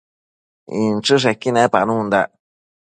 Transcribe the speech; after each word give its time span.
inchËshequi 0.85 1.49
nepanundac 1.55 2.29